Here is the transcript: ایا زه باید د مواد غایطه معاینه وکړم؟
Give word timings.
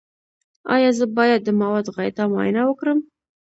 ایا 0.75 0.89
زه 0.97 1.05
باید 1.17 1.41
د 1.43 1.49
مواد 1.61 1.85
غایطه 1.95 2.23
معاینه 2.31 2.61
وکړم؟ 2.65 2.99